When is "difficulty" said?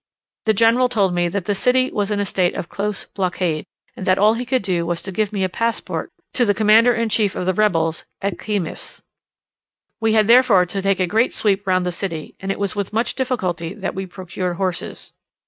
13.13-13.75